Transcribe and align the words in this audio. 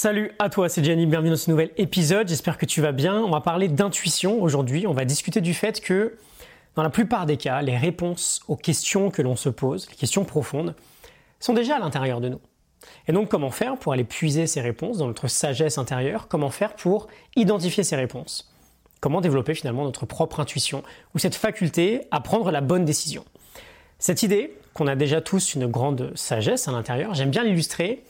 Salut 0.00 0.30
à 0.38 0.48
toi, 0.48 0.68
c'est 0.68 0.84
Gianni, 0.84 1.06
bienvenue 1.06 1.30
dans 1.30 1.36
ce 1.36 1.50
nouvel 1.50 1.70
épisode, 1.76 2.28
j'espère 2.28 2.56
que 2.56 2.66
tu 2.66 2.80
vas 2.80 2.92
bien. 2.92 3.20
On 3.20 3.30
va 3.30 3.40
parler 3.40 3.66
d'intuition 3.66 4.40
aujourd'hui, 4.40 4.86
on 4.86 4.92
va 4.92 5.04
discuter 5.04 5.40
du 5.40 5.54
fait 5.54 5.80
que 5.80 6.16
dans 6.76 6.84
la 6.84 6.88
plupart 6.88 7.26
des 7.26 7.36
cas, 7.36 7.62
les 7.62 7.76
réponses 7.76 8.40
aux 8.46 8.54
questions 8.54 9.10
que 9.10 9.22
l'on 9.22 9.34
se 9.34 9.48
pose, 9.48 9.88
les 9.90 9.96
questions 9.96 10.24
profondes, 10.24 10.76
sont 11.40 11.52
déjà 11.52 11.74
à 11.74 11.78
l'intérieur 11.80 12.20
de 12.20 12.28
nous. 12.28 12.40
Et 13.08 13.12
donc 13.12 13.28
comment 13.28 13.50
faire 13.50 13.76
pour 13.76 13.92
aller 13.92 14.04
puiser 14.04 14.46
ces 14.46 14.60
réponses 14.60 14.98
dans 14.98 15.08
notre 15.08 15.26
sagesse 15.26 15.78
intérieure? 15.78 16.28
Comment 16.28 16.50
faire 16.50 16.76
pour 16.76 17.08
identifier 17.34 17.82
ces 17.82 17.96
réponses? 17.96 18.54
Comment 19.00 19.20
développer 19.20 19.54
finalement 19.54 19.82
notre 19.82 20.06
propre 20.06 20.38
intuition 20.38 20.84
ou 21.16 21.18
cette 21.18 21.34
faculté 21.34 22.02
à 22.12 22.20
prendre 22.20 22.52
la 22.52 22.60
bonne 22.60 22.84
décision? 22.84 23.24
Cette 23.98 24.22
idée 24.22 24.56
qu'on 24.74 24.86
a 24.86 24.94
déjà 24.94 25.20
tous 25.20 25.56
une 25.56 25.66
grande 25.66 26.12
sagesse 26.14 26.68
à 26.68 26.70
l'intérieur, 26.70 27.14
j'aime 27.14 27.30
bien 27.30 27.42
l'illustrer 27.42 28.04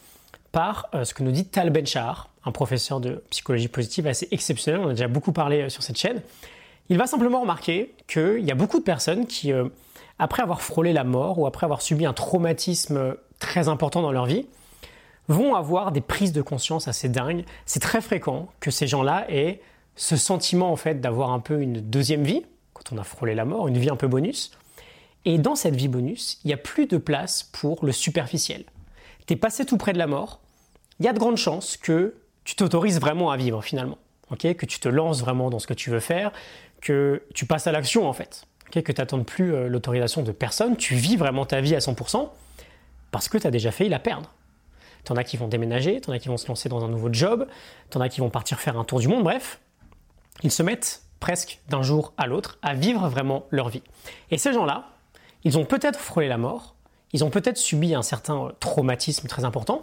par 0.53 0.89
euh, 0.95 1.05
ce 1.05 1.15
que 1.15 1.23
nous 1.23 1.33
dit 1.33 1.45
Tal 1.45 1.71
Ben-Shahar, 1.71 2.31
un 2.45 2.53
professeur 2.53 3.01
de 3.01 3.23
psychologie 3.31 3.69
positive 3.69 4.07
assez 4.07 4.29
exceptionnel, 4.31 4.81
on 4.83 4.89
a 4.89 4.91
déjà 4.91 5.09
beaucoup 5.09 5.33
parlé 5.33 5.63
euh, 5.63 5.69
sur 5.69 5.83
cette 5.83 5.99
chaîne. 5.99 6.23
Il 6.89 6.99
va 6.99 7.07
simplement 7.07 7.41
remarquer 7.41 7.95
qu'il 8.07 8.41
y 8.41 8.51
a 8.51 8.55
beaucoup 8.55 8.79
de 8.79 8.85
personnes 8.85 9.27
qui, 9.27 9.53
euh, 9.53 9.69
après 10.19 10.43
avoir 10.43 10.63
frôlé 10.63 10.93
la 10.93 11.05
mort 11.05 11.39
ou 11.39 11.47
après 11.47 11.65
avoir 11.65 11.83
subi 11.83 12.07
un 12.07 12.15
traumatisme 12.15 13.17
très 13.39 13.69
important 13.69 14.03
dans 14.03 14.13
leur 14.13 14.27
vie, 14.27 14.47
vont 15.29 15.55
avoir 15.55 15.93
des 15.93 16.01
prises 16.01 16.33
de 16.33 16.41
conscience 16.41 16.89
assez 16.89 17.11
dingues. 17.11 17.45
C'est 17.67 17.81
très 17.81 18.01
fréquent 18.01 18.49
que 18.61 18.71
ces 18.71 18.87
gens-là 18.87 19.27
aient 19.29 19.61
ce 19.97 20.17
sentiment 20.17 20.73
en 20.73 20.77
fait 20.77 21.01
d'avoir 21.01 21.33
un 21.33 21.41
peu 21.41 21.61
une 21.61 21.81
deuxième 21.81 22.23
vie 22.23 22.43
quand 22.73 22.93
on 22.93 22.99
a 22.99 23.05
frôlé 23.05 23.35
la 23.35 23.45
mort, 23.45 23.69
une 23.69 23.77
vie 23.77 23.91
un 23.91 23.97
peu 23.97 24.07
bonus. 24.07 24.53
Et 25.27 25.37
dans 25.37 25.57
cette 25.57 25.75
vie 25.75 25.89
bonus, 25.89 26.39
il 26.45 26.47
n'y 26.47 26.55
a 26.55 26.59
plus 26.59 26.87
de 26.87 26.97
place 26.97 27.43
pour 27.43 27.85
le 27.85 27.93
superficiel 27.93 28.65
tu 29.29 29.35
es 29.35 29.37
passé 29.37 29.67
tout 29.67 29.77
près 29.77 29.93
de 29.93 29.99
la 29.99 30.07
mort, 30.07 30.41
il 31.01 31.07
y 31.07 31.09
a 31.09 31.13
de 31.13 31.19
grandes 31.19 31.37
chances 31.37 31.77
que 31.77 32.15
tu 32.45 32.57
t'autorises 32.57 33.01
vraiment 33.01 33.31
à 33.31 33.37
vivre 33.37 33.63
finalement. 33.63 33.99
que 34.39 34.67
tu 34.67 34.81
te 34.81 34.89
lances 34.89 35.21
vraiment 35.21 35.51
dans 35.51 35.59
ce 35.59 35.67
que 35.67 35.75
tu 35.75 35.91
veux 35.91 36.01
faire, 36.01 36.33
que 36.81 37.23
tu 37.35 37.47
passes 37.47 37.67
à 37.67 37.73
l'action 37.73 38.09
en 38.09 38.13
fait. 38.13 38.47
que 38.71 38.81
tu 38.81 39.01
n'attendes 39.01 39.27
plus 39.27 39.55
euh, 39.55 39.69
l'autorisation 39.69 40.23
de 40.23 40.33
personne, 40.33 40.77
tu 40.77 40.95
vis 40.95 41.17
vraiment 41.17 41.47
ta 41.47 41.61
vie 41.61 41.75
à 41.75 41.79
100% 41.79 42.29
parce 43.11 43.29
que 43.29 43.39
tu 43.39 43.47
as 43.47 43.51
déjà 43.51 43.71
failli 43.71 43.91
la 43.91 43.99
perdre. 43.99 44.35
en 45.09 45.17
as 45.17 45.25
qui 45.25 45.37
vont 45.37 45.49
déménager, 45.49 46.01
en 46.07 46.13
as 46.13 46.19
qui 46.19 46.29
vont 46.29 46.37
se 46.37 46.49
lancer 46.49 46.69
dans 46.69 46.85
un 46.85 46.89
nouveau 46.89 47.09
job, 47.13 47.47
en 47.95 48.01
as 48.01 48.09
qui 48.09 48.21
vont 48.21 48.31
partir 48.31 48.61
faire 48.61 48.79
un 48.79 48.85
tour 48.85 49.01
du 49.01 49.09
monde, 49.09 49.25
bref. 49.25 49.61
Ils 50.43 50.53
se 50.53 50.63
mettent 50.63 51.03
presque 51.21 51.61
d'un 51.69 51.83
jour 51.83 52.13
à 52.17 52.27
l'autre 52.27 52.59
à 52.63 52.75
vivre 52.75 53.09
vraiment 53.09 53.47
leur 53.51 53.69
vie. 53.69 53.83
Et 54.31 54.39
ces 54.39 54.53
gens-là, 54.53 54.91
ils 55.45 55.59
ont 55.59 55.65
peut-être 55.65 55.99
frôlé 55.99 56.29
la 56.29 56.39
mort, 56.39 56.75
ils 57.13 57.25
ont 57.25 57.31
peut-être 57.31 57.57
subi 57.57 57.95
un 57.95 58.03
certain 58.03 58.53
traumatisme 58.61 59.27
très 59.29 59.45
important, 59.45 59.81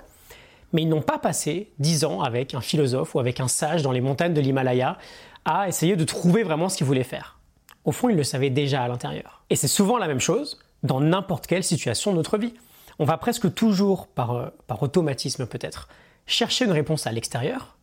mais 0.76 0.81
ils 0.81 0.90
n'ont 0.90 1.02
pas 1.02 1.18
passé 1.18 1.72
dix 1.80 2.04
ans 2.04 2.22
avec 2.22 2.54
un 2.54 2.59
philosophe 2.59 3.16
ou 3.16 3.20
avec 3.20 3.40
un 3.40 3.48
sage 3.48 3.81
dans 3.81 3.94
les 3.94 4.02
montagnes 4.02 4.34
de 4.34 4.42
l'Himalaya 4.42 4.98
à 5.45 5.70
essayer 5.70 5.95
de 5.95 6.04
trouver 6.04 6.44
vraiment 6.44 6.68
ce 6.68 6.76
qu'ils 6.76 6.86
voulaient 6.86 7.06
faire. 7.06 7.40
Au 7.86 7.94
fond, 7.94 8.09
ils 8.09 8.18
le 8.18 8.26
savaient 8.26 8.50
déjà 8.50 8.84
à 8.84 8.90
l'intérieur. 8.90 9.46
Et 9.50 9.56
c'est 9.56 9.70
souvent 9.70 9.98
la 9.98 10.09
même 10.09 10.20
chose 10.20 10.59
dans 10.84 11.00
n'importe 11.00 11.48
quelle 11.48 11.64
situation 11.64 12.12
de 12.12 12.18
notre 12.18 12.38
vie. 12.38 12.53
On 13.00 13.06
va 13.06 13.18
presque 13.18 13.53
toujours, 13.53 14.08
par, 14.08 14.31
euh, 14.34 14.48
par 14.68 14.84
automatisme 14.84 15.46
peut-être, 15.46 15.88
chercher 16.28 16.66
une 16.66 16.73
réponse 16.73 17.08
à 17.08 17.14
l'extérieur, 17.14 17.78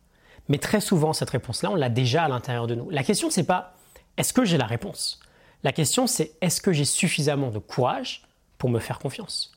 mais 0.47 0.59
très 0.59 0.79
souvent 0.79 1.13
cette 1.13 1.31
réponse-là, 1.31 1.71
on 1.71 1.75
l'a 1.75 1.89
déjà 1.89 2.25
à 2.25 2.27
l'intérieur 2.27 2.67
de 2.67 2.75
nous. 2.75 2.91
La 2.91 3.03
question, 3.03 3.31
c'est 3.31 3.45
pas 3.45 3.73
est-ce 4.17 4.33
que 4.33 4.45
j'ai 4.45 4.59
la 4.59 4.67
réponse? 4.67 5.19
La 5.63 5.71
question, 5.71 6.05
c'est 6.05 6.33
est-ce 6.41 6.61
que 6.61 6.71
j'ai 6.71 6.85
suffisamment 6.85 7.49
de 7.49 7.57
courage 7.57 8.21
pour 8.59 8.69
me 8.69 8.77
faire 8.77 8.99
confiance? 8.99 9.52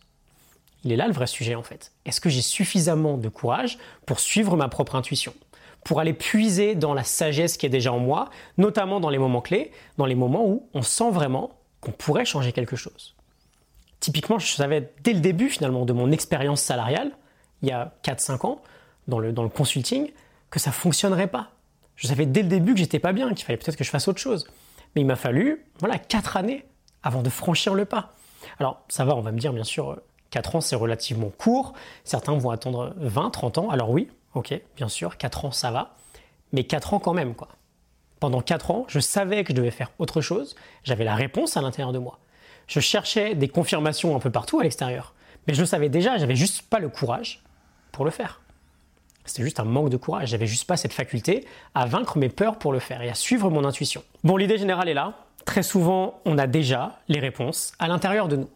Il 0.86 0.92
est 0.92 0.96
là 0.96 1.08
le 1.08 1.12
vrai 1.12 1.26
sujet 1.26 1.56
en 1.56 1.64
fait. 1.64 1.90
Est-ce 2.04 2.20
que 2.20 2.28
j'ai 2.28 2.42
suffisamment 2.42 3.16
de 3.18 3.28
courage 3.28 3.76
pour 4.06 4.20
suivre 4.20 4.56
ma 4.56 4.68
propre 4.68 4.94
intuition? 4.94 5.34
Pour 5.84 5.98
aller 5.98 6.12
puiser 6.12 6.76
dans 6.76 6.94
la 6.94 7.02
sagesse 7.02 7.56
qui 7.56 7.66
est 7.66 7.70
déjà 7.70 7.92
en 7.92 7.98
moi, 7.98 8.30
notamment 8.56 9.00
dans 9.00 9.08
les 9.10 9.18
moments 9.18 9.40
clés, 9.40 9.72
dans 9.98 10.06
les 10.06 10.14
moments 10.14 10.46
où 10.46 10.68
on 10.74 10.82
sent 10.82 11.10
vraiment 11.10 11.58
qu'on 11.80 11.90
pourrait 11.90 12.24
changer 12.24 12.52
quelque 12.52 12.76
chose. 12.76 13.16
Typiquement, 13.98 14.38
je 14.38 14.46
savais 14.46 14.92
dès 15.02 15.12
le 15.12 15.18
début 15.18 15.48
finalement 15.48 15.86
de 15.86 15.92
mon 15.92 16.12
expérience 16.12 16.62
salariale, 16.62 17.10
il 17.62 17.68
y 17.68 17.72
a 17.72 17.92
4-5 18.04 18.46
ans, 18.46 18.62
dans 19.08 19.18
le, 19.18 19.32
consulting, 19.48 20.12
que 20.50 20.60
ça 20.60 20.70
ne 20.70 20.74
fonctionnerait 20.74 21.26
pas. 21.26 21.50
Je 21.96 22.06
savais 22.06 22.26
dès 22.26 22.42
le 22.42 22.48
début 22.48 22.74
que 22.74 22.78
j'étais 22.78 23.00
pas 23.00 23.12
bien, 23.12 23.34
qu'il 23.34 23.44
fallait 23.44 23.56
peut-être 23.56 23.76
que 23.76 23.84
je 23.84 23.90
fasse 23.90 24.06
autre 24.06 24.20
chose. 24.20 24.46
Mais 24.94 25.00
il 25.00 25.06
m'a 25.06 25.16
fallu, 25.16 25.64
voilà, 25.80 25.98
4 25.98 26.36
années 26.36 26.64
avant 27.02 27.22
de 27.22 27.30
franchir 27.30 27.74
le 27.74 27.86
pas. 27.86 28.12
Alors 28.60 28.84
ça 28.88 29.04
va, 29.04 29.16
on 29.16 29.20
va 29.20 29.32
me 29.32 29.38
dire 29.40 29.52
bien 29.52 29.64
sûr, 29.64 29.98
4 30.36 30.56
ans 30.56 30.60
c'est 30.60 30.76
relativement 30.76 31.30
court, 31.30 31.72
certains 32.04 32.36
vont 32.36 32.50
attendre 32.50 32.92
20, 32.98 33.30
30 33.30 33.56
ans, 33.56 33.70
alors 33.70 33.88
oui, 33.88 34.10
ok, 34.34 34.60
bien 34.76 34.88
sûr, 34.88 35.16
4 35.16 35.46
ans 35.46 35.50
ça 35.50 35.70
va, 35.70 35.94
mais 36.52 36.64
4 36.64 36.92
ans 36.92 36.98
quand 36.98 37.14
même 37.14 37.34
quoi. 37.34 37.48
Pendant 38.20 38.42
4 38.42 38.70
ans, 38.70 38.84
je 38.86 39.00
savais 39.00 39.44
que 39.44 39.54
je 39.54 39.56
devais 39.56 39.70
faire 39.70 39.92
autre 39.98 40.20
chose, 40.20 40.54
j'avais 40.84 41.04
la 41.04 41.14
réponse 41.14 41.56
à 41.56 41.62
l'intérieur 41.62 41.94
de 41.94 41.98
moi. 41.98 42.18
Je 42.66 42.80
cherchais 42.80 43.34
des 43.34 43.48
confirmations 43.48 44.14
un 44.14 44.18
peu 44.18 44.28
partout 44.30 44.60
à 44.60 44.62
l'extérieur, 44.62 45.14
mais 45.46 45.54
je 45.54 45.60
le 45.60 45.66
savais 45.66 45.88
déjà, 45.88 46.18
j'avais 46.18 46.36
juste 46.36 46.68
pas 46.68 46.80
le 46.80 46.90
courage 46.90 47.42
pour 47.90 48.04
le 48.04 48.10
faire. 48.10 48.42
C'était 49.24 49.42
juste 49.42 49.58
un 49.58 49.64
manque 49.64 49.88
de 49.88 49.96
courage, 49.96 50.28
j'avais 50.28 50.46
juste 50.46 50.66
pas 50.66 50.76
cette 50.76 50.92
faculté 50.92 51.46
à 51.74 51.86
vaincre 51.86 52.18
mes 52.18 52.28
peurs 52.28 52.58
pour 52.58 52.74
le 52.74 52.78
faire 52.78 53.00
et 53.00 53.08
à 53.08 53.14
suivre 53.14 53.48
mon 53.48 53.64
intuition. 53.64 54.04
Bon, 54.22 54.36
l'idée 54.36 54.58
générale 54.58 54.90
est 54.90 54.94
là, 54.94 55.14
très 55.46 55.62
souvent, 55.62 56.20
on 56.26 56.36
a 56.36 56.46
déjà 56.46 56.98
les 57.08 57.20
réponses 57.20 57.72
à 57.78 57.88
l'intérieur 57.88 58.28
de 58.28 58.36
nous. 58.36 58.50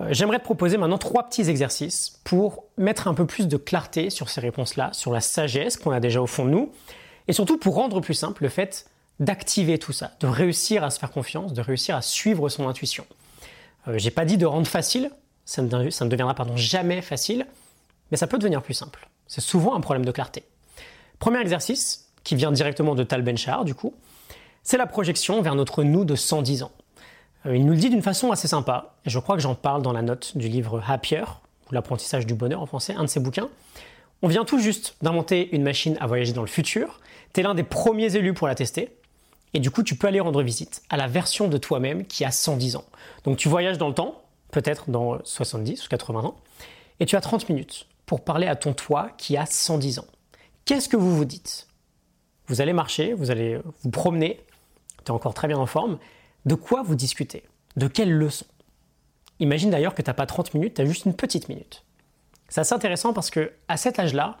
Euh, 0.00 0.08
j'aimerais 0.10 0.38
te 0.38 0.44
proposer 0.44 0.76
maintenant 0.76 0.98
trois 0.98 1.28
petits 1.28 1.48
exercices 1.48 2.20
pour 2.24 2.64
mettre 2.76 3.08
un 3.08 3.14
peu 3.14 3.26
plus 3.26 3.48
de 3.48 3.56
clarté 3.56 4.10
sur 4.10 4.28
ces 4.28 4.40
réponses-là, 4.40 4.90
sur 4.92 5.12
la 5.12 5.20
sagesse 5.20 5.76
qu'on 5.76 5.92
a 5.92 6.00
déjà 6.00 6.20
au 6.20 6.26
fond 6.26 6.44
de 6.44 6.50
nous, 6.50 6.72
et 7.28 7.32
surtout 7.32 7.58
pour 7.58 7.74
rendre 7.74 8.00
plus 8.00 8.14
simple 8.14 8.42
le 8.42 8.48
fait 8.48 8.86
d'activer 9.20 9.78
tout 9.78 9.92
ça, 9.92 10.12
de 10.20 10.26
réussir 10.26 10.82
à 10.82 10.90
se 10.90 10.98
faire 10.98 11.10
confiance, 11.10 11.52
de 11.52 11.60
réussir 11.60 11.94
à 11.94 12.02
suivre 12.02 12.48
son 12.48 12.68
intuition. 12.68 13.06
Euh, 13.88 13.98
j'ai 13.98 14.10
pas 14.10 14.24
dit 14.24 14.36
de 14.36 14.46
rendre 14.46 14.66
facile, 14.66 15.10
ça 15.44 15.62
ne, 15.62 15.68
deviendra 15.68 16.34
jamais 16.56 17.00
facile, 17.02 17.46
mais 18.10 18.16
ça 18.16 18.26
peut 18.26 18.38
devenir 18.38 18.62
plus 18.62 18.74
simple. 18.74 19.08
C'est 19.26 19.40
souvent 19.40 19.74
un 19.74 19.80
problème 19.80 20.04
de 20.04 20.10
clarté. 20.10 20.44
Premier 21.18 21.40
exercice, 21.40 22.10
qui 22.24 22.34
vient 22.34 22.50
directement 22.50 22.94
de 22.94 23.04
Tal 23.04 23.22
Ben-Shahar, 23.22 23.64
du 23.64 23.74
coup, 23.74 23.94
c'est 24.62 24.78
la 24.78 24.86
projection 24.86 25.42
vers 25.42 25.54
notre 25.54 25.84
nous 25.84 26.04
de 26.04 26.16
110 26.16 26.62
ans. 26.62 26.72
Euh, 27.46 27.56
il 27.56 27.64
nous 27.66 27.72
le 27.72 27.78
dit 27.78 27.90
d'une 27.90 28.02
façon 28.02 28.30
assez 28.30 28.48
sympa, 28.48 28.94
et 29.04 29.10
je 29.10 29.18
crois 29.18 29.36
que 29.36 29.42
j'en 29.42 29.54
parle 29.54 29.82
dans 29.82 29.92
la 29.92 30.02
note 30.02 30.36
du 30.36 30.48
livre 30.48 30.82
Happier, 30.86 31.24
ou 31.70 31.74
l'apprentissage 31.74 32.26
du 32.26 32.34
bonheur 32.34 32.60
en 32.60 32.66
français, 32.66 32.94
un 32.94 33.04
de 33.04 33.08
ses 33.08 33.20
bouquins. 33.20 33.48
On 34.22 34.28
vient 34.28 34.44
tout 34.44 34.58
juste 34.58 34.96
d'inventer 35.02 35.54
une 35.54 35.62
machine 35.62 35.96
à 36.00 36.06
voyager 36.06 36.32
dans 36.32 36.42
le 36.42 36.48
futur, 36.48 37.00
tu 37.32 37.40
es 37.40 37.42
l'un 37.42 37.54
des 37.54 37.62
premiers 37.62 38.16
élus 38.16 38.34
pour 38.34 38.46
la 38.46 38.54
tester, 38.54 38.96
et 39.52 39.60
du 39.60 39.70
coup 39.70 39.82
tu 39.82 39.96
peux 39.96 40.06
aller 40.06 40.20
rendre 40.20 40.42
visite 40.42 40.82
à 40.88 40.96
la 40.96 41.06
version 41.06 41.48
de 41.48 41.58
toi-même 41.58 42.06
qui 42.06 42.24
a 42.24 42.30
110 42.30 42.76
ans. 42.76 42.84
Donc 43.24 43.36
tu 43.36 43.48
voyages 43.48 43.78
dans 43.78 43.88
le 43.88 43.94
temps, 43.94 44.22
peut-être 44.50 44.90
dans 44.90 45.18
70 45.24 45.86
ou 45.86 45.88
80 45.88 46.20
ans, 46.20 46.36
et 47.00 47.06
tu 47.06 47.16
as 47.16 47.20
30 47.20 47.48
minutes 47.48 47.86
pour 48.06 48.22
parler 48.22 48.46
à 48.46 48.56
ton 48.56 48.72
toi 48.72 49.10
qui 49.18 49.36
a 49.36 49.46
110 49.46 49.98
ans. 49.98 50.06
Qu'est-ce 50.64 50.88
que 50.88 50.96
vous 50.96 51.14
vous 51.14 51.24
dites? 51.24 51.68
Vous 52.46 52.60
allez 52.60 52.72
marcher, 52.72 53.14
vous 53.14 53.30
allez 53.30 53.58
vous 53.82 53.90
promener 53.90 54.40
tu 55.04 55.12
es 55.12 55.14
encore 55.14 55.34
très 55.34 55.48
bien 55.48 55.58
en 55.58 55.66
forme, 55.66 55.98
de 56.44 56.54
quoi 56.54 56.82
vous 56.82 56.94
discutez? 56.94 57.44
De 57.76 57.88
quelles 57.88 58.12
leçons? 58.12 58.46
Imagine 59.40 59.70
d'ailleurs 59.70 59.94
que 59.94 60.02
tu 60.02 60.08
n'as 60.08 60.14
pas 60.14 60.26
30 60.26 60.54
minutes, 60.54 60.74
tu 60.74 60.82
as 60.82 60.84
juste 60.84 61.06
une 61.06 61.14
petite 61.14 61.48
minute. 61.48 61.84
C'est 62.48 62.60
assez 62.60 62.74
intéressant 62.74 63.12
parce 63.12 63.30
que 63.30 63.52
à 63.68 63.76
cet 63.76 63.98
âge-là, 63.98 64.38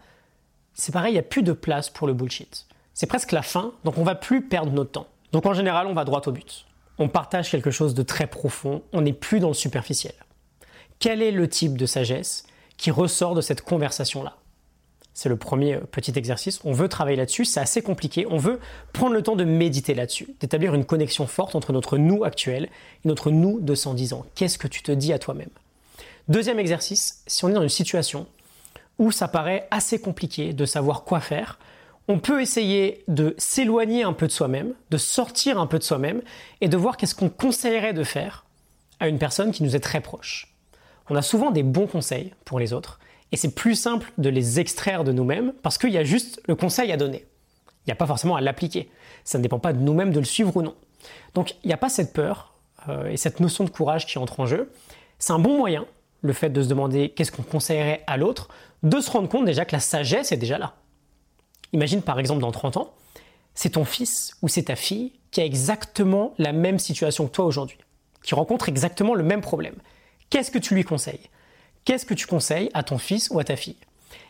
c'est 0.74 0.92
pareil, 0.92 1.12
il 1.12 1.14
n'y 1.14 1.20
a 1.20 1.24
plus 1.24 1.42
de 1.42 1.52
place 1.52 1.90
pour 1.90 2.06
le 2.06 2.14
bullshit. 2.14 2.66
C'est 2.92 3.06
presque 3.06 3.32
la 3.32 3.42
fin, 3.42 3.72
donc 3.84 3.98
on 3.98 4.04
va 4.04 4.14
plus 4.14 4.42
perdre 4.42 4.72
notre 4.72 4.92
temps. 4.92 5.08
Donc 5.32 5.46
en 5.46 5.54
général, 5.54 5.86
on 5.86 5.94
va 5.94 6.04
droit 6.04 6.22
au 6.26 6.32
but. 6.32 6.66
On 6.98 7.08
partage 7.08 7.50
quelque 7.50 7.72
chose 7.72 7.94
de 7.94 8.02
très 8.02 8.28
profond, 8.28 8.82
on 8.92 9.00
n'est 9.00 9.12
plus 9.12 9.40
dans 9.40 9.48
le 9.48 9.54
superficiel. 9.54 10.14
Quel 11.00 11.22
est 11.22 11.32
le 11.32 11.48
type 11.48 11.76
de 11.76 11.86
sagesse 11.86 12.44
qui 12.76 12.90
ressort 12.90 13.34
de 13.34 13.40
cette 13.40 13.62
conversation-là? 13.62 14.36
C'est 15.14 15.28
le 15.28 15.36
premier 15.36 15.74
euh, 15.74 15.80
petit 15.80 16.12
exercice. 16.16 16.60
On 16.64 16.72
veut 16.72 16.88
travailler 16.88 17.16
là-dessus, 17.16 17.44
c'est 17.44 17.60
assez 17.60 17.80
compliqué. 17.80 18.26
On 18.28 18.36
veut 18.36 18.60
prendre 18.92 19.14
le 19.14 19.22
temps 19.22 19.36
de 19.36 19.44
méditer 19.44 19.94
là-dessus, 19.94 20.28
d'établir 20.40 20.74
une 20.74 20.84
connexion 20.84 21.26
forte 21.26 21.54
entre 21.54 21.72
notre 21.72 21.96
nous 21.96 22.24
actuel 22.24 22.64
et 23.04 23.08
notre 23.08 23.30
nous 23.30 23.60
de 23.60 23.74
110 23.74 24.12
ans. 24.12 24.26
Qu'est-ce 24.34 24.58
que 24.58 24.68
tu 24.68 24.82
te 24.82 24.92
dis 24.92 25.12
à 25.12 25.18
toi-même? 25.18 25.50
Deuxième 26.28 26.58
exercice, 26.58 27.22
si 27.26 27.44
on 27.44 27.48
est 27.48 27.54
dans 27.54 27.62
une 27.62 27.68
situation 27.68 28.26
où 28.98 29.10
ça 29.10 29.28
paraît 29.28 29.68
assez 29.70 30.00
compliqué 30.00 30.52
de 30.52 30.66
savoir 30.66 31.04
quoi 31.04 31.20
faire, 31.20 31.58
on 32.08 32.18
peut 32.18 32.42
essayer 32.42 33.02
de 33.08 33.34
s'éloigner 33.38 34.02
un 34.02 34.12
peu 34.12 34.26
de 34.26 34.32
soi-même, 34.32 34.74
de 34.90 34.98
sortir 34.98 35.58
un 35.58 35.66
peu 35.66 35.78
de 35.78 35.84
soi-même 35.84 36.22
et 36.60 36.68
de 36.68 36.76
voir 36.76 36.96
qu'est-ce 36.96 37.14
qu'on 37.14 37.30
conseillerait 37.30 37.94
de 37.94 38.04
faire 38.04 38.44
à 39.00 39.08
une 39.08 39.18
personne 39.18 39.52
qui 39.52 39.62
nous 39.62 39.74
est 39.74 39.80
très 39.80 40.00
proche. 40.00 40.54
On 41.08 41.16
a 41.16 41.22
souvent 41.22 41.50
des 41.50 41.62
bons 41.62 41.86
conseils 41.86 42.32
pour 42.44 42.58
les 42.58 42.72
autres, 42.72 42.98
et 43.34 43.36
c'est 43.36 43.52
plus 43.52 43.74
simple 43.74 44.12
de 44.16 44.28
les 44.28 44.60
extraire 44.60 45.02
de 45.02 45.10
nous-mêmes 45.10 45.54
parce 45.60 45.76
qu'il 45.76 45.90
y 45.90 45.98
a 45.98 46.04
juste 46.04 46.40
le 46.46 46.54
conseil 46.54 46.92
à 46.92 46.96
donner. 46.96 47.26
Il 47.80 47.88
n'y 47.88 47.92
a 47.92 47.96
pas 47.96 48.06
forcément 48.06 48.36
à 48.36 48.40
l'appliquer. 48.40 48.88
Ça 49.24 49.38
ne 49.38 49.42
dépend 49.42 49.58
pas 49.58 49.72
de 49.72 49.80
nous-mêmes 49.80 50.12
de 50.12 50.20
le 50.20 50.24
suivre 50.24 50.56
ou 50.56 50.62
non. 50.62 50.76
Donc 51.34 51.56
il 51.64 51.66
n'y 51.66 51.72
a 51.72 51.76
pas 51.76 51.88
cette 51.88 52.12
peur 52.12 52.54
euh, 52.88 53.10
et 53.10 53.16
cette 53.16 53.40
notion 53.40 53.64
de 53.64 53.70
courage 53.70 54.06
qui 54.06 54.18
entre 54.18 54.38
en 54.38 54.46
jeu. 54.46 54.70
C'est 55.18 55.32
un 55.32 55.40
bon 55.40 55.58
moyen, 55.58 55.84
le 56.20 56.32
fait 56.32 56.48
de 56.48 56.62
se 56.62 56.68
demander 56.68 57.08
qu'est-ce 57.08 57.32
qu'on 57.32 57.42
conseillerait 57.42 58.04
à 58.06 58.16
l'autre, 58.18 58.50
de 58.84 59.00
se 59.00 59.10
rendre 59.10 59.28
compte 59.28 59.46
déjà 59.46 59.64
que 59.64 59.74
la 59.74 59.80
sagesse 59.80 60.30
est 60.30 60.36
déjà 60.36 60.56
là. 60.56 60.74
Imagine 61.72 62.02
par 62.02 62.20
exemple 62.20 62.40
dans 62.40 62.52
30 62.52 62.76
ans, 62.76 62.94
c'est 63.56 63.70
ton 63.70 63.84
fils 63.84 64.36
ou 64.42 64.48
c'est 64.48 64.66
ta 64.66 64.76
fille 64.76 65.10
qui 65.32 65.40
a 65.40 65.44
exactement 65.44 66.34
la 66.38 66.52
même 66.52 66.78
situation 66.78 67.26
que 67.26 67.32
toi 67.32 67.46
aujourd'hui, 67.46 67.78
qui 68.22 68.36
rencontre 68.36 68.68
exactement 68.68 69.16
le 69.16 69.24
même 69.24 69.40
problème. 69.40 69.74
Qu'est-ce 70.30 70.52
que 70.52 70.58
tu 70.58 70.76
lui 70.76 70.84
conseilles? 70.84 71.30
Qu'est-ce 71.84 72.06
que 72.06 72.14
tu 72.14 72.26
conseilles 72.26 72.70
à 72.74 72.82
ton 72.82 72.98
fils 72.98 73.28
ou 73.30 73.38
à 73.38 73.44
ta 73.44 73.56
fille? 73.56 73.76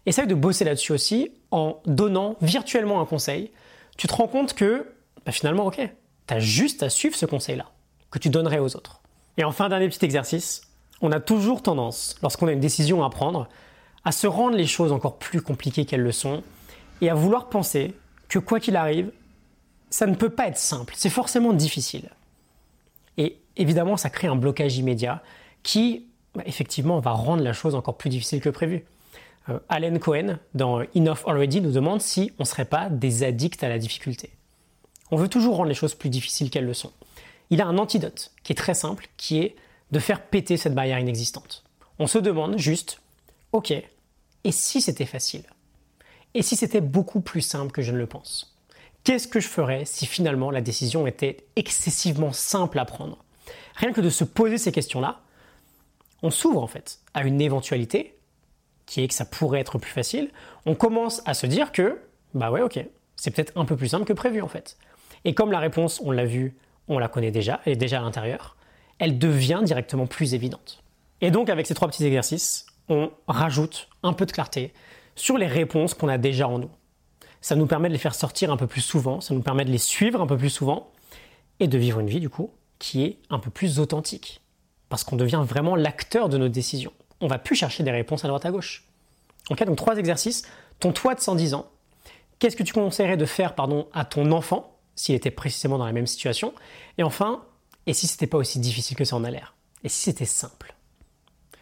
Essaye 0.06 0.26
de 0.26 0.34
bosser 0.34 0.64
là-dessus 0.64 0.92
aussi 0.92 1.30
en 1.50 1.80
donnant 1.86 2.36
virtuellement 2.40 3.00
un 3.00 3.06
conseil. 3.06 3.50
Tu 3.96 4.06
te 4.06 4.14
rends 4.14 4.28
compte 4.28 4.54
que 4.54 4.92
bah, 5.24 5.32
finalement, 5.32 5.66
ok, 5.66 5.80
tu 6.26 6.34
as 6.34 6.40
juste 6.40 6.82
à 6.82 6.90
suivre 6.90 7.16
ce 7.16 7.26
conseil-là 7.26 7.70
que 8.10 8.18
tu 8.18 8.28
donnerais 8.28 8.58
aux 8.58 8.76
autres. 8.76 9.00
Et 9.36 9.44
enfin, 9.44 9.68
dernier 9.68 9.88
petit 9.88 10.04
exercice, 10.04 10.62
on 11.00 11.12
a 11.12 11.20
toujours 11.20 11.62
tendance, 11.62 12.16
lorsqu'on 12.22 12.46
a 12.46 12.52
une 12.52 12.60
décision 12.60 13.04
à 13.04 13.10
prendre, 13.10 13.48
à 14.04 14.12
se 14.12 14.26
rendre 14.26 14.56
les 14.56 14.66
choses 14.66 14.92
encore 14.92 15.18
plus 15.18 15.40
compliquées 15.40 15.84
qu'elles 15.84 16.02
le 16.02 16.12
sont 16.12 16.42
et 17.00 17.10
à 17.10 17.14
vouloir 17.14 17.48
penser 17.48 17.94
que 18.28 18.38
quoi 18.38 18.60
qu'il 18.60 18.76
arrive, 18.76 19.10
ça 19.90 20.06
ne 20.06 20.14
peut 20.14 20.30
pas 20.30 20.48
être 20.48 20.56
simple, 20.56 20.94
c'est 20.96 21.10
forcément 21.10 21.52
difficile. 21.52 22.10
Et 23.16 23.38
évidemment, 23.56 23.96
ça 23.96 24.10
crée 24.10 24.26
un 24.26 24.36
blocage 24.36 24.76
immédiat 24.76 25.22
qui, 25.62 26.06
bah, 26.34 26.42
effectivement, 26.46 27.00
va 27.00 27.12
rendre 27.12 27.42
la 27.42 27.52
chose 27.52 27.74
encore 27.74 27.96
plus 27.96 28.10
difficile 28.10 28.40
que 28.40 28.48
prévu. 28.48 28.84
Euh, 29.48 29.58
Alan 29.68 29.98
Cohen, 29.98 30.38
dans 30.54 30.80
Enough 30.94 31.26
Already, 31.26 31.60
nous 31.60 31.72
demande 31.72 32.00
si 32.00 32.32
on 32.38 32.42
ne 32.42 32.48
serait 32.48 32.64
pas 32.64 32.88
des 32.88 33.22
addicts 33.22 33.62
à 33.62 33.68
la 33.68 33.78
difficulté. 33.78 34.30
On 35.10 35.16
veut 35.16 35.28
toujours 35.28 35.56
rendre 35.56 35.68
les 35.68 35.74
choses 35.74 35.94
plus 35.94 36.08
difficiles 36.08 36.50
qu'elles 36.50 36.66
le 36.66 36.74
sont. 36.74 36.92
Il 37.50 37.60
a 37.60 37.66
un 37.66 37.78
antidote 37.78 38.32
qui 38.42 38.52
est 38.52 38.56
très 38.56 38.74
simple, 38.74 39.08
qui 39.16 39.38
est 39.38 39.54
de 39.92 39.98
faire 39.98 40.22
péter 40.22 40.56
cette 40.56 40.74
barrière 40.74 40.98
inexistante. 40.98 41.62
On 41.98 42.06
se 42.06 42.18
demande 42.18 42.58
juste, 42.58 43.00
ok, 43.52 43.70
et 43.70 44.52
si 44.52 44.80
c'était 44.80 45.06
facile? 45.06 45.44
Et 46.34 46.42
si 46.42 46.56
c'était 46.56 46.80
beaucoup 46.80 47.20
plus 47.20 47.42
simple 47.42 47.70
que 47.70 47.82
je 47.82 47.92
ne 47.92 47.98
le 47.98 48.06
pense? 48.06 48.56
Qu'est-ce 49.04 49.28
que 49.28 49.38
je 49.38 49.48
ferais 49.48 49.84
si 49.84 50.06
finalement 50.06 50.50
la 50.50 50.62
décision 50.62 51.06
était 51.06 51.44
excessivement 51.56 52.32
simple 52.32 52.78
à 52.78 52.84
prendre? 52.84 53.24
Rien 53.76 53.92
que 53.92 54.00
de 54.00 54.10
se 54.10 54.24
poser 54.24 54.58
ces 54.58 54.72
questions-là, 54.72 55.20
on 56.24 56.30
s'ouvre 56.30 56.62
en 56.62 56.66
fait 56.66 57.00
à 57.12 57.22
une 57.22 57.40
éventualité 57.40 58.16
qui 58.86 59.02
est 59.02 59.08
que 59.08 59.14
ça 59.14 59.26
pourrait 59.26 59.60
être 59.60 59.78
plus 59.78 59.92
facile. 59.92 60.30
On 60.64 60.74
commence 60.74 61.22
à 61.26 61.34
se 61.34 61.46
dire 61.46 61.70
que, 61.70 62.00
bah 62.32 62.50
ouais, 62.50 62.62
ok, 62.62 62.84
c'est 63.14 63.30
peut-être 63.30 63.52
un 63.56 63.66
peu 63.66 63.76
plus 63.76 63.88
simple 63.88 64.06
que 64.06 64.14
prévu 64.14 64.40
en 64.40 64.48
fait. 64.48 64.78
Et 65.26 65.34
comme 65.34 65.52
la 65.52 65.58
réponse, 65.58 66.00
on 66.02 66.10
l'a 66.10 66.24
vu, 66.24 66.56
on 66.88 66.98
la 66.98 67.08
connaît 67.08 67.30
déjà, 67.30 67.60
elle 67.64 67.74
est 67.74 67.76
déjà 67.76 67.98
à 67.98 68.02
l'intérieur, 68.02 68.56
elle 68.98 69.18
devient 69.18 69.60
directement 69.64 70.06
plus 70.06 70.32
évidente. 70.32 70.82
Et 71.20 71.30
donc 71.30 71.50
avec 71.50 71.66
ces 71.66 71.74
trois 71.74 71.88
petits 71.88 72.06
exercices, 72.06 72.66
on 72.88 73.10
rajoute 73.28 73.88
un 74.02 74.14
peu 74.14 74.24
de 74.24 74.32
clarté 74.32 74.72
sur 75.16 75.36
les 75.36 75.46
réponses 75.46 75.92
qu'on 75.92 76.08
a 76.08 76.18
déjà 76.18 76.48
en 76.48 76.58
nous. 76.58 76.70
Ça 77.42 77.54
nous 77.54 77.66
permet 77.66 77.88
de 77.88 77.92
les 77.92 77.98
faire 77.98 78.14
sortir 78.14 78.50
un 78.50 78.56
peu 78.56 78.66
plus 78.66 78.80
souvent, 78.80 79.20
ça 79.20 79.34
nous 79.34 79.42
permet 79.42 79.66
de 79.66 79.70
les 79.70 79.78
suivre 79.78 80.22
un 80.22 80.26
peu 80.26 80.38
plus 80.38 80.50
souvent 80.50 80.90
et 81.60 81.68
de 81.68 81.76
vivre 81.76 82.00
une 82.00 82.08
vie 82.08 82.20
du 82.20 82.30
coup 82.30 82.50
qui 82.78 83.04
est 83.04 83.18
un 83.28 83.38
peu 83.38 83.50
plus 83.50 83.78
authentique. 83.78 84.40
Parce 84.94 85.02
qu'on 85.02 85.16
devient 85.16 85.42
vraiment 85.44 85.74
l'acteur 85.74 86.28
de 86.28 86.38
nos 86.38 86.46
décisions. 86.46 86.92
On 87.20 87.26
va 87.26 87.38
plus 87.38 87.56
chercher 87.56 87.82
des 87.82 87.90
réponses 87.90 88.24
à 88.24 88.28
droite 88.28 88.46
à 88.46 88.52
gauche. 88.52 88.84
Ok, 89.50 89.64
donc 89.64 89.74
trois 89.74 89.96
exercices. 89.96 90.44
Ton 90.78 90.92
toi 90.92 91.16
de 91.16 91.20
110 91.20 91.54
ans. 91.54 91.66
Qu'est-ce 92.38 92.54
que 92.54 92.62
tu 92.62 92.72
conseillerais 92.72 93.16
de 93.16 93.24
faire 93.24 93.56
pardon, 93.56 93.88
à 93.92 94.04
ton 94.04 94.30
enfant 94.30 94.78
s'il 94.94 95.16
était 95.16 95.32
précisément 95.32 95.78
dans 95.78 95.86
la 95.86 95.90
même 95.90 96.06
situation? 96.06 96.54
Et 96.96 97.02
enfin, 97.02 97.42
et 97.86 97.92
si 97.92 98.06
c'était 98.06 98.28
pas 98.28 98.38
aussi 98.38 98.60
difficile 98.60 98.96
que 98.96 99.04
ça 99.04 99.16
en 99.16 99.24
a 99.24 99.32
l'air? 99.32 99.56
Et 99.82 99.88
si 99.88 100.00
c'était 100.00 100.26
simple? 100.26 100.76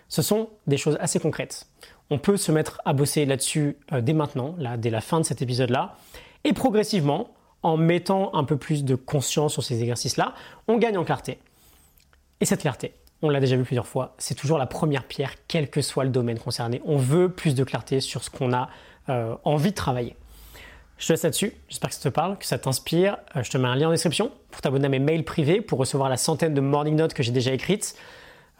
Ce 0.09 0.21
sont 0.21 0.51
des 0.67 0.77
choses 0.77 0.99
assez 1.01 1.19
concrètes. 1.19 1.69
On 2.11 2.19
peut 2.19 2.37
se 2.37 2.53
mettre 2.53 2.83
à 2.85 2.93
bosser 2.93 3.25
là-dessus 3.25 3.79
euh, 3.95 4.03
dès 4.03 4.13
maintenant, 4.13 4.57
là, 4.59 4.77
dès 4.77 4.91
la 4.91 5.01
fin 5.01 5.21
de 5.21 5.25
cet 5.25 5.41
épisode-là, 5.41 5.97
et 6.45 6.53
progressivement, 6.53 7.33
en 7.63 7.79
mettant 7.79 8.35
un 8.35 8.45
peu 8.45 8.59
plus 8.59 8.85
de 8.85 8.95
conscience 8.95 9.55
sur 9.55 9.65
ces 9.65 9.81
exercices-là, 9.81 10.35
on 10.69 10.77
gagne 10.77 10.99
en 10.99 11.05
clarté. 11.05 11.39
Et 12.43 12.45
cette 12.45 12.61
clarté, 12.61 12.93
on 13.23 13.31
l'a 13.31 13.41
déjà 13.41 13.57
vu 13.57 13.63
plusieurs 13.63 13.87
fois, 13.87 14.15
c'est 14.19 14.35
toujours 14.35 14.59
la 14.59 14.67
première 14.67 15.05
pierre, 15.05 15.35
quel 15.49 15.71
que 15.71 15.81
soit 15.81 16.05
le 16.05 16.11
domaine 16.11 16.39
concerné. 16.39 16.83
On 16.85 16.97
veut 16.97 17.29
plus 17.29 17.55
de 17.55 17.65
clarté 17.65 18.01
sur 18.01 18.25
ce 18.25 18.31
qu'on 18.31 18.53
a 18.53 18.69
euh, 19.09 19.35
envie 19.45 19.71
de 19.71 19.77
travailler. 19.77 20.17
Je 20.99 21.07
te 21.07 21.13
laisse 21.13 21.23
là-dessus. 21.23 21.53
J'espère 21.69 21.91
que 21.91 21.97
ça 21.97 22.03
te 22.03 22.09
parle, 22.09 22.37
que 22.39 22.45
ça 22.45 22.59
t'inspire. 22.59 23.17
Euh, 23.37 23.43
je 23.43 23.51
te 23.51 23.59
mets 23.59 23.69
un 23.69 23.77
lien 23.77 23.89
en 23.89 23.93
description 23.93 24.31
pour 24.51 24.61
t'abonner 24.61 24.87
à 24.87 24.89
mes 24.89 24.99
mails 24.99 25.25
privés, 25.25 25.61
pour 25.61 25.79
recevoir 25.79 26.09
la 26.09 26.17
centaine 26.17 26.55
de 26.55 26.61
morning 26.61 26.97
notes 26.97 27.15
que 27.15 27.23
j'ai 27.23 27.33
déjà 27.33 27.53
écrites. 27.53 27.97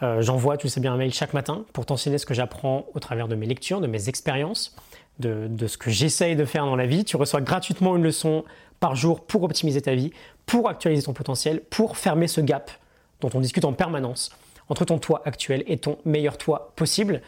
Euh, 0.03 0.23
j'envoie, 0.23 0.57
tu 0.57 0.69
sais 0.69 0.81
bien, 0.81 0.93
un 0.93 0.97
mail 0.97 1.13
chaque 1.13 1.35
matin 1.35 1.65
pour 1.73 1.87
t'enseigner 1.87 2.19
ce 2.19 2.27
que 2.27 2.35
j'apprends 2.35 2.87
au 2.95 3.01
travers 3.01 3.29
de 3.29 3.35
mes 3.35 3.47
lectures, 3.47 3.81
de 3.81 3.87
mes 3.87 4.09
expériences, 4.09 4.75
de 5.19 5.67
ce 5.69 5.79
que 5.79 5.91
j'essaye 5.91 6.35
de 6.35 6.45
faire 6.45 6.65
dans 6.65 6.75
la 6.75 6.87
vie. 6.87 7.05
Tu 7.05 7.17
reçois 7.17 7.41
gratuitement 7.41 7.97
une 7.97 8.03
leçon 8.03 8.45
par 8.81 8.97
jour 8.97 9.25
pour 9.25 9.45
optimiser 9.45 9.81
ta 9.81 9.95
vie, 9.95 10.13
pour 10.47 10.69
actualiser 10.69 11.05
ton 11.05 11.13
potentiel, 11.13 11.61
pour 11.71 11.97
fermer 11.97 12.27
ce 12.27 12.41
gap 12.41 12.73
dont 13.21 13.31
on 13.35 13.41
discute 13.41 13.65
en 13.65 13.73
permanence 13.73 14.31
entre 14.69 14.85
ton 14.85 14.99
toit 14.99 15.23
actuel 15.25 15.65
et 15.67 15.79
ton 15.79 15.99
meilleur 16.05 16.39
toit 16.39 16.73
possible. 16.77 17.23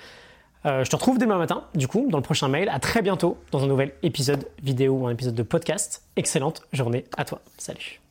Euh, 0.66 0.84
je 0.84 0.90
te 0.90 0.96
retrouve 0.96 1.18
demain 1.18 1.36
matin, 1.36 1.64
du 1.74 1.88
coup, 1.88 2.06
dans 2.10 2.18
le 2.18 2.22
prochain 2.22 2.48
mail. 2.48 2.68
À 2.68 2.78
très 2.78 3.02
bientôt 3.02 3.36
dans 3.50 3.62
un 3.62 3.66
nouvel 3.66 3.92
épisode 4.02 4.48
vidéo 4.62 4.94
ou 4.94 5.06
un 5.06 5.10
épisode 5.10 5.34
de 5.34 5.42
podcast. 5.42 6.02
Excellente 6.16 6.62
journée 6.72 7.04
à 7.16 7.24
toi. 7.24 7.40
Salut. 7.58 8.03